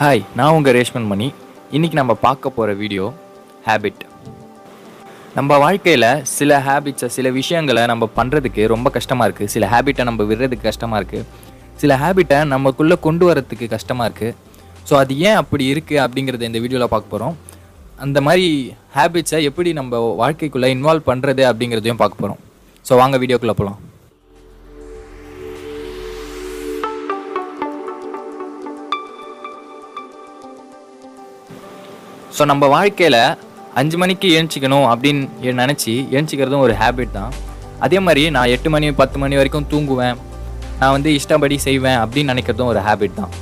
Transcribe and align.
Hi 0.00 0.22
நான் 0.34 0.54
உங்கள் 0.56 0.74
ரேஷ்மன் 0.76 1.06
மணி. 1.06 1.26
இன்றைக்கி 1.70 1.96
நம்ம 1.96 2.14
பார்க்க 2.14 2.50
போகிற 2.50 2.74
வீடியோ 2.74 3.04
ஹேபிட் 3.66 4.02
நம்ம 5.34 5.58
வாழ்க்கையில் 5.58 6.06
சில 6.22 6.58
ஹேபிட்ஸை 6.58 7.08
சில 7.08 7.30
விஷயங்களை 7.30 7.86
நம்ம 7.86 8.08
பண்ணுறதுக்கு 8.16 8.66
ரொம்ப 8.66 8.90
கஷ்டமாக 8.90 9.28
இருக்குது 9.28 9.46
சில 9.46 9.66
ஹேபிட்டை 9.66 10.04
நம்ம 10.04 10.24
விடுறதுக்கு 10.24 10.62
கஷ்டமாக 10.62 11.00
இருக்குது 11.00 11.24
சில 11.76 11.96
ஹேபிட்டை 11.96 12.44
நமக்குள்ளே 12.44 12.98
கொண்டு 13.00 13.26
வரதுக்கு 13.26 13.68
கஷ்டமாக 13.68 14.08
இருக்குது 14.08 14.34
ஸோ 14.90 14.96
அது 14.96 15.18
ஏன் 15.18 15.34
அப்படி 15.34 15.66
இருக்குது 15.74 16.02
அப்படிங்கிறத 16.04 16.42
இந்த 16.42 16.58
வீடியோவில் 16.58 16.88
பார்க்க 16.88 17.08
போகிறோம் 17.08 17.36
அந்த 17.98 18.20
மாதிரி 18.20 18.76
ஹேபிட்ஸை 18.96 19.42
எப்படி 19.44 19.72
நம்ம 19.72 20.02
வாழ்க்கைக்குள்ளே 20.16 20.70
இன்வால்வ் 20.76 21.08
பண்ணுறது 21.10 21.44
அப்படிங்கிறதையும் 21.52 21.96
பார்க்க 21.96 22.22
போகிறோம் 22.22 22.42
ஸோ 22.84 22.96
வாங்க 22.96 23.18
வீடியோக்குள்ளே 23.18 23.52
போகலாம் 23.52 23.85
ஸோ 32.36 32.44
நம்ம 32.50 32.64
வாழ்க்கையில் 32.72 33.22
அஞ்சு 33.80 33.96
மணிக்கு 34.00 34.28
எழுந்திக்கணும் 34.38 34.86
அப்படின்னு 34.92 35.52
நினச்சி 35.60 35.92
எழுந்திக்கிறதும் 36.14 36.64
ஒரு 36.64 36.74
ஹேபிட் 36.80 37.14
தான். 37.18 37.30
அதே 37.84 37.98
மாதிரி 38.06 38.22
நான் 38.34 38.50
எட்டு 38.54 38.68
மணி 38.74 38.86
பத்து 38.98 39.16
மணி 39.22 39.38
வரைக்கும் 39.38 39.68
தூங்குவேன். 39.72 40.16
நான் 40.80 40.92
வந்து 40.96 41.10
இஷ்டப்படி 41.18 41.56
செய்வேன் 41.66 41.98
அப்படின்னு 42.02 42.32
நினைக்கிறதும் 42.32 42.70
ஒரு 42.72 42.80
ஹேபிட் 42.88 43.16
தான். 43.20 43.32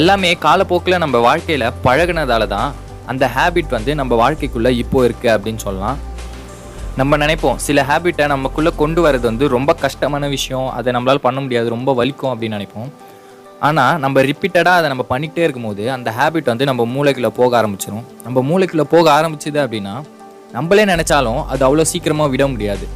எல்லாமே 0.00 0.30
காலப்போக்கில் 0.46 1.02
நம்ம 1.04 1.20
வாழ்க்கையில் 1.28 1.66
பழகுனதால 1.86 2.46
தான் 2.54 2.70
அந்த 3.12 3.24
ஹேபிட் 3.36 3.76
வந்து 3.76 3.94
நம்ம 4.00 4.18
வாழ்க்கைக்குள்ளே 4.22 4.72
இப்போ 4.82 4.98
இருக்குது 5.08 5.32
அப்படின்னு 5.36 5.62
சொல்லலாம். 5.66 6.00
நம்ம 7.00 7.16
நினைப்போம் 7.24 7.60
சில 7.68 7.84
ஹேபிட்டை 7.90 8.26
நமக்குள்ளே 8.34 8.72
கொண்டு 8.82 9.00
வரது 9.06 9.26
வந்து 9.30 9.46
ரொம்ப 9.56 9.72
கஷ்டமான 9.84 10.28
விஷயம். 10.36 10.68
அதை 10.78 10.90
நம்மளால் 10.98 11.24
பண்ண 11.28 11.40
முடியாது 11.46 11.74
ரொம்ப 11.76 11.92
வலிக்கும் 12.00 12.32
அப்படின்னு 12.32 12.58
நினைப்போம். 12.58 12.90
ஆனால் 13.66 13.98
நம்ம 14.04 14.22
ரிப்பீட்டடாக 14.28 14.78
அதை 14.80 14.88
நம்ம 14.92 15.04
பண்ணிக்கிட்டே 15.10 15.42
இருக்கும்போது 15.46 15.82
அந்த 15.96 16.08
ஹேபிட் 16.18 16.50
வந்து 16.52 16.64
நம்ம 16.70 16.86
மூளைக்குள்ளே 16.94 17.30
போக 17.40 17.50
ஆரம்பிச்சிடும் 17.60 18.04
நம்ம 18.24 18.38
மூளைக்குள்ளே 18.48 18.86
போக 18.94 19.06
ஆரம்பிச்சுது 19.18 19.58
அப்படின்னா 19.64 19.94
நம்மளே 20.56 20.84
நினச்சாலும் 20.92 21.40
அது 21.52 21.62
அவ்வளோ 21.66 21.84
சீக்கிரமாக 21.92 22.32
விட 22.32 22.46
முடியாது. 22.54 22.86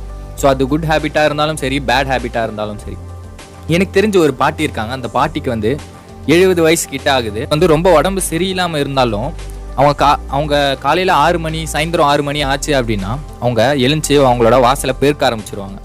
ஸோ 0.41 0.47
அது 0.53 0.63
குட் 0.73 0.89
ஹேபிட்டாக 0.91 1.29
இருந்தாலும் 1.29 1.61
சரி 1.63 1.77
பேட் 1.91 2.11
ஹேபிட்டாக 2.13 2.47
இருந்தாலும் 2.49 2.81
சரி. 2.85 2.97
எனக்கு 3.75 3.93
தெரிஞ்ச 3.99 4.17
ஒரு 4.25 4.35
பாட்டி 4.41 4.67
இருக்காங்க. 4.67 4.93
அந்த 4.99 5.09
பாட்டிக்கு 5.17 5.51
வந்து 5.55 5.71
எழுபது 6.35 6.61
வயசு 6.67 6.87
கிட்ட 6.95 7.09
ஆகுது. 7.17 7.41
வந்து 7.53 7.67
ரொம்ப 7.75 7.89
உடம்பு 7.99 8.21
சரியில்லாமல் 8.31 8.83
இருந்தாலும் 8.85 9.29
அவங்க 9.79 9.95
கா 10.03 10.11
அவங்க 10.35 10.55
காலையில் 10.85 11.13
ஆறு 11.23 11.39
மணி 11.47 11.59
சாயந்தரம் 11.73 12.09
ஆறு 12.13 12.23
மணி 12.29 12.41
ஆச்சு 12.51 12.73
அப்படின்னா 12.81 13.11
அவங்க 13.43 13.63
எழுந்து 13.87 14.15
அவங்களோட 14.29 14.59
வாசலை 14.67 14.95
பெருக்க 15.03 15.23
ஆரம்பிச்சிருவாங்க. 15.29 15.79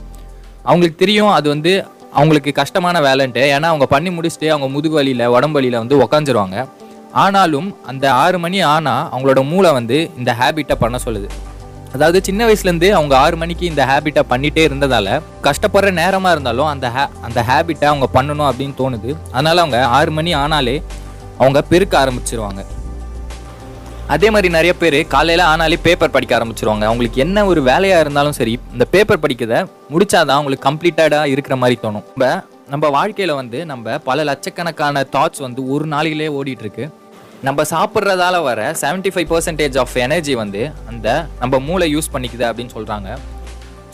அவங்களுக்கு 0.70 1.02
தெரியும் 1.04 1.34
அது 1.38 1.48
வந்து 1.56 1.72
அவங்களுக்கு 2.17 2.52
கஷ்டமான 2.59 3.00
வேலைன்ட்டு 3.08 3.44
ஏன்னா 3.56 3.67
அவங்க 3.72 3.86
பண்ணி 3.94 4.09
முடிச்சுட்டு 4.16 4.48
அவங்க 4.54 4.67
முதுகு 4.76 4.95
வலியில் 5.00 5.26
உடம்பு 5.36 5.58
வலியில் 5.58 5.81
வந்து 5.81 5.98
உக்காந்துருவாங்க. 6.04 6.58
ஆனாலும் 7.23 7.70
அந்த 7.92 8.06
ஆறு 8.23 8.38
மணி 8.44 8.59
ஆனால் 8.73 9.08
அவங்களோட 9.14 9.42
மூளை 9.52 9.72
வந்து 9.78 9.98
இந்த 10.20 10.34
ஹேபிட்டை 10.42 10.76
பண்ண 10.84 10.98
சொல்லுது. 11.06 11.30
அதாவது 11.95 12.20
சின்ன 12.28 12.42
வயசுலேருந்து 12.48 12.90
அவங்க 12.98 13.14
ஆறு 13.23 13.38
மணிக்கு 13.42 13.66
இந்த 13.70 13.86
ஹேபிட்டை 13.90 14.23
பண்ணிகிட்டே 14.30 14.64
இருந்ததால் 14.70 15.14
கஷ்டப்படுற 15.48 15.90
நேரமாக 16.02 16.36
இருந்தாலும் 16.36 16.70
அந்த 16.73 16.90
ஹே 16.95 17.03
அந்த 17.28 17.40
ஹேபிட்டை 17.50 17.88
அவங்க 17.92 18.08
பண்ணணும் 18.18 18.50
அப்படின்னு 18.50 18.75
தோணுது. 18.81 19.09
அதனால் 19.31 19.64
அவங்க 19.64 19.80
ஆறு 19.98 20.12
மணி 20.20 20.34
ஆனாலே 20.44 20.75
அவங்க 21.42 21.62
பெருக்க 21.72 21.96
ஆரம்பிச்சிருவாங்க. 22.03 22.62
அதே 24.14 24.28
மாதிரி 24.34 24.48
நிறைய 24.56 24.72
பேர் 24.80 24.98
காலையில் 25.14 25.44
ஆனாலே 25.50 25.78
பேப்பர் 25.86 26.14
படிக்க 26.16 26.31
ஆரம்பிச்சிருவாங்க. 26.38 26.84
அவங்களுக்கு 26.90 27.20
என்ன 27.26 27.44
ஒரு 27.52 27.62
வேலையாக 27.67 28.04
இருந்தாலும் 28.04 28.36
சரி 28.38 28.53
இந்த 28.76 28.86
பேப்பர் 28.94 29.22
படிக்கிறத 29.26 29.58
முடிச்சாதான் 29.94 30.38
அவங்களுக்கு 30.38 30.68
கம்ப்ளீட்டடாக 30.70 31.31
இருக்கிற 31.34 31.56
மாதிரி 31.62 31.78
தோணும். 31.84 32.06
நம்ம 32.14 32.31
நம்ம 32.73 32.90
வாழ்க்கையில் 32.98 33.34
வந்து 33.42 33.59
நம்ம 33.72 33.95
பல 34.09 34.23
லட்சக்கணக்கான 34.30 35.03
தாட்ஸ் 35.16 35.45
வந்து 35.45 35.62
ஒரு 35.73 35.86
நாளிலே 35.94 36.28
ஓடிட்டு 36.40 36.66
இருக்கு 36.66 36.86
நம்ம 37.48 37.64
சாப்பிட்றதால 37.73 38.36
வர 38.50 38.59
75% 38.81 39.14
ஃபைவ் 39.14 39.30
பர்சன்டேஜ் 39.31 39.78
ஆஃப் 39.84 39.95
எனர்ஜி 40.06 40.34
வந்து 40.44 40.62
அந்த 40.92 41.08
நம்ம 41.42 41.59
மூளை 41.70 41.88
யூஸ் 41.96 42.14
பண்ணிக்குது 42.16 42.46
அப்படின்னு 42.50 42.75
சொல்கிறாங்க 42.78 43.09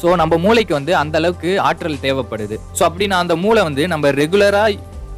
ஸோ 0.01 0.07
நம்ம 0.21 0.37
மூளைக்கு 0.45 0.73
வந்து 0.79 0.93
அந்த 1.03 1.15
அளவுக்கு 1.21 1.51
ஆற்றல் 1.67 2.03
தேவைப்படுது. 2.05 2.55
ஸோ 2.77 2.83
அப்படின்னா 2.89 3.17
அந்த 3.23 3.35
மூளை 3.43 3.61
வந்து 3.69 3.85
நம்ம 3.93 4.11
ரெகுலராக 4.21 4.73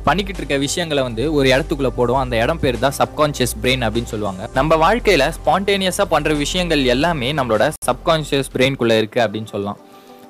பண்ணிக்கிட்டு 0.09 0.41
இருக்க 0.43 0.57
விஷயங்களை 0.67 1.03
வந்து 1.09 1.25
ஒரு 1.37 1.47
இடத்துக்குள்ள 1.53 1.91
போடுவோம். 1.99 2.23
அந்த 2.25 2.35
இடம் 2.43 2.63
பேர் 2.63 2.83
தான் 2.85 2.97
சப்கான்சியஸ் 3.01 3.55
பிரெயின் 3.63 3.85
அப்படின்னு 3.87 4.11
சொல்லுவாங்க. 4.13 4.49
நம்ம 4.59 4.77
வாழ்க்கையில 4.85 5.25
ஸ்பான்டேனியஸா 5.37 6.07
பண்ற 6.15 6.33
விஷயங்கள் 6.45 6.83
எல்லாமே 6.95 7.29
நம்மளோட 7.39 7.65
சப்கான்ஷியஸ் 7.89 8.51
பிரெயின்குள்ள 8.55 8.95
இருக்கு 9.01 9.21
அப்படின்னு 9.27 9.51
சொல்லலாம். 9.53 9.79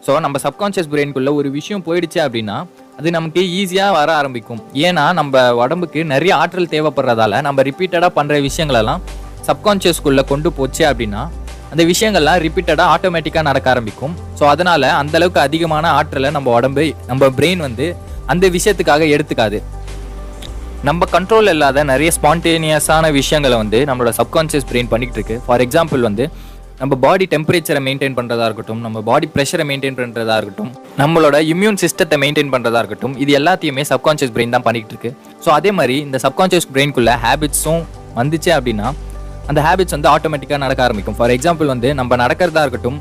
ஸோ 0.06 0.12
நம்ம 0.26 0.38
சப்கான்ஷியஸ் 0.46 0.90
பிரெயின்குள்ள 0.92 1.30
ஒரு 1.40 1.50
விஷயம் 1.56 1.84
போயிடுச்சு 1.88 2.20
அப்படின்னா 2.26 2.58
அது 3.00 3.10
நமக்கு 3.16 3.42
ஈஸியாக 3.60 3.96
வர 3.98 4.10
ஆரம்பிக்கும். 4.20 4.62
ஏன்னா 4.88 5.04
நம்ம 5.20 5.42
உடம்புக்கு 5.64 6.00
நிறைய 6.14 6.32
ஆற்றல் 6.42 6.72
தேவைப்படுறதால 6.76 7.42
நம்ம 7.48 7.64
ரிப்பீட்டடாக 7.70 8.12
பண்ணுற 8.18 8.38
விஷயங்களெல்லாம் 8.48 9.02
சப்கான்ஷியஸ்குள்ளே 9.50 10.24
கொண்டு 10.32 10.52
போச்சு 10.60 10.84
அப்படின்னா 10.92 11.24
அந்த 11.74 11.84
விஷயங்கள்லாம் 11.92 12.40
ரிப்பீட்டடாக 12.46 12.94
ஆட்டோமேட்டிக்காக 12.94 13.46
நடக்க 13.50 13.68
ஆரம்பிக்கும். 13.74 14.14
ஸோ 14.40 14.44
அதனால் 14.54 14.88
அந்த 15.02 15.16
அளவுக்கு 15.20 15.42
அதிகமான 15.48 15.92
ஆற்றலை 15.98 16.32
நம்ம 16.38 16.54
உடம்பு 16.60 16.86
நம்ம 17.10 17.30
பிரெயின் 17.40 17.62
வந்து 17.68 17.88
அந்த 18.34 18.46
விஷயத்துக்காக 18.56 19.04
எடுத்துக்காது. 19.16 19.60
நம்ம 20.88 21.06
கண்ட்ரோல் 21.14 21.52
இல்லாத 21.54 21.84
நிறைய 21.90 22.10
ஸ்பான்டேனியஸான 22.18 23.06
விஷயங்களை 23.20 23.56
வந்து 23.64 23.80
நம்மளோட 23.90 24.12
சப்கான்ஷியஸ் 24.20 24.68
பிரெயின் 24.70 24.90
பண்ணிக்கிட்டு 24.92 25.20
இருக்கு 25.20 25.38
ஃபார் 25.48 25.64
எக்ஸாம்பிள் 25.66 26.04
வந்து 26.08 26.26
நம்ம 26.82 26.96
பாடி 27.06 27.26
டெம்பரேச்சரை 27.34 27.80
மெயின்டைன் 27.88 28.16
பண்ணுறதா 28.18 28.46
இருக்கட்டும் 28.50 28.82
நம்ம 28.86 29.02
பாடி 29.10 29.28
ப்ரெஷரை 29.34 29.64
மெயின்டைன் 29.72 29.98
பண்ணுறதா 30.00 30.36
இருக்கட்டும் 30.40 30.70
நம்மளோட 31.02 31.38
இம்யூன் 31.54 31.80
சிஸ்டத்தை 31.84 32.18
மெயின்டைன் 32.24 32.52
பண்ணுறதா 32.54 32.82
இருக்கட்டும் 32.84 33.16
இது 33.24 33.32
எல்லாத்தையுமே 33.40 33.84
சப்கான்ஷியஸ் 33.92 34.34
பிரெயின் 34.36 34.56
தான் 34.56 34.66
பண்ணிகிட்டு 34.68 34.94
இருக்கு 34.96 35.12
ஸோ 35.46 35.52
அதே 35.58 35.72
மாதிரி 35.80 35.98
இந்த 36.08 36.20
சப்கான்ஷியஸ் 36.26 36.70
பிரெயின்குள்ளே 36.74 37.16
ஹேபிட்ஸும் 37.26 37.84
வந்துச்சு 38.20 38.52
அப்படின்னா 38.58 38.88
அந்த 39.52 39.60
ஹேபிட்ஸ் 39.68 39.96
வந்து 39.98 40.10
ஆட்டோமேட்டிக்காக 40.14 40.62
நடக்க 40.66 40.82
ஆரம்பிக்கும். 40.88 41.18
ஃபார் 41.20 41.34
எக்ஸாம்பிள் 41.36 41.70
வந்து 41.74 41.90
நம்ம 42.00 42.16
நடக்கிறதா 42.24 42.64
இருக்கட்டும் 42.66 43.00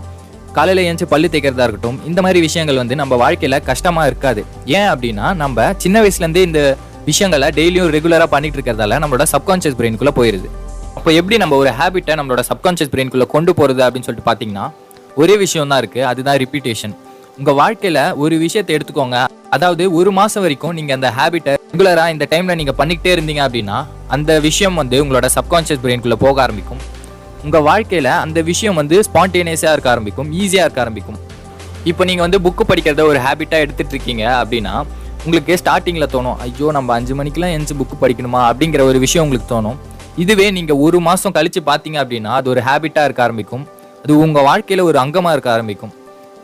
காலையில் 0.58 0.84
ஏஞ்சி 0.88 1.06
பல்லு 1.14 1.28
தேய்க்கிறதா 1.32 1.66
இருக்கட்டும் 1.66 1.98
இந்த 2.10 2.20
மாதிரி 2.26 2.38
விஷயங்கள் 2.48 2.80
வந்து 2.82 2.94
நம்ம 3.00 3.16
வாழ்க்கையில் 3.24 3.64
கஷ்டமாக 3.70 4.10
இருக்காது. 4.10 4.41
ஏன் 4.78 4.88
அப்படின்னா 4.92 5.26
நம்ம 5.42 5.66
சின்ன 5.84 5.96
வயசுலேருந்தே 6.04 6.44
இந்த 6.48 6.62
விஷயங்களை 7.10 7.48
டெய்லியும் 7.58 7.92
ரெகுலராக 7.96 8.28
பண்ணிட்டு 8.32 8.56
இருக்கிறதால 8.58 8.98
நம்மளோட 9.02 9.26
சப்கான்ஷியஸ் 9.34 9.76
பிரெயின்குள்ளே 9.80 10.14
போயிருது. 10.20 10.48
அப்போ 10.98 11.10
எப்படி 11.20 11.36
நம்ம 11.42 11.56
ஒரு 11.62 11.70
ஹேபிட்டை 11.80 12.14
நம்மளோட 12.19 12.42
சப்கான்ஷியஸ் 12.50 12.92
பிரெயின்குள்ளே 12.94 13.26
கொண்டு 13.34 13.52
போகிறது 13.58 13.82
அப்படின்னு 13.86 14.08
சொல்லிட்டு 14.08 14.28
பார்த்தீங்கன்னா 14.30 14.66
ஒரே 15.22 15.34
விஷயம் 15.44 15.70
தான் 15.72 15.80
இருக்குது 15.82 16.06
அதுதான் 16.10 16.38
ரிப்பீட்டேஷன் 16.42 16.94
உங்கள் 17.40 17.56
வாழ்க்கையில் 17.60 18.02
ஒரு 18.22 18.34
விஷயத்தை 18.44 18.72
எடுத்துக்கோங்க 18.76 19.19
அதாவது 19.56 19.84
ஒரு 19.98 20.10
மாதம் 20.19 20.44
வரைக்கும் 20.44 20.76
நீங்கள் 20.78 20.96
அந்த 20.98 21.08
ஹேபிட்டை 21.19 21.54
ரெகுலராக 21.72 22.14
இந்த 22.14 22.26
டைமில் 22.32 22.58
நீங்கள் 22.60 22.78
பண்ணிக்கிட்டே 22.80 23.12
இருந்தீங்க 23.16 23.42
அப்படின்னா 23.46 23.78
அந்த 24.16 24.40
விஷயம் 24.48 24.78
வந்து 24.82 24.96
உங்களோட 25.04 25.28
சப்கான்ஷியஸ் 25.38 25.82
பிரெயின்குள்ளே 25.84 26.19
போக 26.26 26.42
ஆரம்பிக்கும். 26.46 26.82
உங்கள் 27.47 27.65
வாழ்க்கையில் 27.69 28.10
அந்த 28.22 28.38
விஷயம் 28.50 28.78
வந்து 28.81 28.97
ஸ்பான்டேனியஸாக 29.09 29.75
இருக்க 29.75 29.88
ஆரம்பிக்கும் 29.94 30.31
ஈஸியாக 30.43 30.66
இருக்க 30.66 30.81
ஆரம்பிக்கும். 30.84 31.19
இப்போ 31.91 32.03
நீங்கள் 32.09 32.26
வந்து 32.26 32.38
புக்கு 32.47 32.65
படிக்கிறத 32.71 33.03
ஒரு 33.10 33.19
ஹேபிட்டாக 33.26 33.65
எடுத்துகிட்டு 33.65 33.94
இருக்கீங்க 33.97 34.25
அப்படின்னா 34.41 34.75
உங்களுக்கு 35.26 35.53
ஸ்டார்டிங்கில் 35.60 36.10
தோணும் 36.15 36.38
ஐயோ 36.47 36.66
நம்ம 36.76 36.94
அஞ்சு 36.99 37.15
மணிக்கெலாம் 37.21 37.54
எந்த 37.59 37.75
புக்கு 37.81 37.97
படிக்கணுமா? 38.03 38.41
அப்படிங்கிற 38.50 38.82
ஒரு 38.91 38.99
விஷயம் 39.04 39.25
உங்களுக்கு 39.26 39.49
தோணும். 39.54 39.78
இதுவே 40.25 40.47
நீங்கள் 40.59 40.81
ஒரு 40.87 40.99
மாதம் 41.06 41.34
கழித்து 41.37 41.60
பார்த்தீங்க 41.71 41.99
அப்படின்னா 42.04 42.32
அது 42.41 42.50
ஒரு 42.54 42.60
ஹேபிட்டாக 42.69 43.09
இருக்க 43.09 43.22
ஆரம்பிக்கும். 43.26 43.65
அது 44.05 44.12
உங்கள் 44.25 44.47
வாழ்க்கையில் 44.49 44.82
ஒரு 44.91 44.99
அங்கமாக 45.05 45.34
இருக்க 45.37 45.50
ஆரம்பிக்கும். 45.56 45.93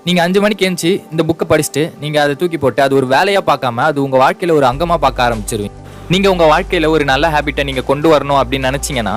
நீங்கள் 0.07 0.25
அஞ்சு 0.27 0.41
மணிக்கு 0.45 0.65
எழுந்துச்சு 0.67 0.93
இந்த 1.13 1.23
புக்கை 1.29 1.45
படிச்சுட்டு 1.53 1.83
நீங்கள் 2.03 2.23
அதை 2.25 2.35
தூக்கி 2.41 2.59
போட்டு 2.65 2.81
அது 2.87 2.95
ஒரு 3.01 3.07
வேலையாக 3.15 3.45
பார்க்காம 3.51 3.85
அது 3.91 3.99
உங்கள் 4.07 4.23
வாழ்க்கையில் 4.25 4.57
ஒரு 4.59 4.67
அங்கமாக 4.71 5.01
பார்க்க 5.05 5.27
ஆரம்பிச்சிருவீங்க. 5.27 5.77
நீங்கள் 6.13 6.33
உங்கள் 6.35 6.51
வாழ்க்கையில் 6.55 6.93
ஒரு 6.95 7.05
நல்ல 7.13 7.29
ஹேபிட்டை 7.35 7.65
நீங்கள் 7.71 7.89
கொண்டு 7.91 8.09
வரணும் 8.15 8.41
அப்படின்னு 8.41 8.69
நினச்சிங்கன்னா 8.71 9.15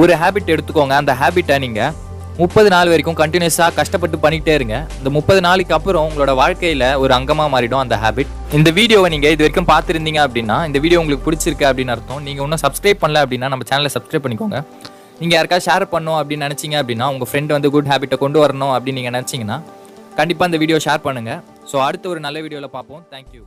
ஒரு 0.00 0.12
ஹேபிட் 0.20 0.52
எடுத்துக்கோங்க. 0.54 0.94
அந்த 1.02 1.12
ஹேபிட்டை 1.20 1.56
நீங்கள் 1.64 1.92
முப்பது 2.42 2.68
நாள் 2.74 2.90
வரைக்கும் 2.92 3.16
கண்டினியூஸாக 3.20 3.74
கஷ்டப்பட்டு 3.78 4.16
பண்ணிக்கிட்டே 4.22 4.52
இருங்க. 4.58 4.76
இந்த 4.98 5.08
முப்பது 5.16 5.40
நாளைக்கு 5.46 5.74
அப்புறம் 5.78 6.04
உங்களோட 6.08 6.32
வாழ்க்கையில் 6.42 6.86
ஒரு 7.02 7.12
அங்கமாக 7.18 7.50
மாறிடும் 7.54 7.82
அந்த 7.84 7.96
ஹேபிட் 8.04 8.30
இந்த 8.58 8.70
வீடியோவை 8.78 9.08
நீங்கள் 9.14 9.32
இது 9.34 9.44
வரைக்கும் 9.44 9.68
பார்த்துருந்தீங்க 9.72 10.20
அப்படின்னா 10.26 10.56
இந்த 10.68 10.80
வீடியோ 10.84 11.00
உங்களுக்கு 11.02 11.26
பிடிச்சிருக்கு 11.28 11.68
அப்படின்னு 11.70 11.94
அர்த்தம். 11.96 12.22
நீங்கள் 12.28 12.44
இன்னும் 12.46 12.62
சப்ஸ்கிரைப் 12.66 13.02
பண்ணல 13.04 13.24
அப்படின்னா 13.26 13.50
நம்ம 13.54 13.68
சேனலை 13.70 13.92
சப்ஸ்கிரைப் 13.96 14.26
பண்ணிக்கோங்க. 14.26 14.60
நீங்கள் 15.20 15.36
யாருக்காவது 15.38 15.66
ஷேர் 15.68 15.86
பண்ணோம் 15.94 16.18
அப்படின்னு 16.20 16.46
நினச்சிங்க 16.48 16.78
அப்படின்னா 16.82 17.08
உங்கள் 17.14 17.30
ஃப்ரெண்ட் 17.30 17.56
வந்து 17.56 17.70
குட் 17.74 17.90
ஹேபிட்டை 17.92 18.18
கொண்டு 18.24 18.40
வரணும் 18.44 18.74
அப்படின்னு 18.76 19.00
நீங்கள் 19.00 19.16
நினச்சிங்கன்னா 19.18 19.58
கண்டிப்பாக 20.20 20.50
இந்த 20.50 20.60
வீடியோ 20.64 20.78
ஷேர் 20.86 21.04
பண்ணுங்கள் 21.08 21.42
ஸோ 21.72 21.78
அடுத்த 21.88 22.08
ஒரு 22.14 22.22
நல்ல 22.28 22.40
வீடியோவில் 22.46 22.74
பார்ப்போம். 22.78 23.04
தேங்க்யூ 23.12 23.42